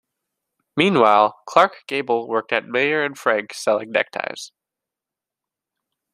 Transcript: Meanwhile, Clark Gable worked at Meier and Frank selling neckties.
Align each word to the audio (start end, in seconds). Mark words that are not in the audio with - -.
Meanwhile, 0.75 1.43
Clark 1.45 1.83
Gable 1.85 2.27
worked 2.27 2.51
at 2.51 2.67
Meier 2.67 3.03
and 3.03 3.15
Frank 3.15 3.53
selling 3.53 3.91
neckties. 3.91 4.51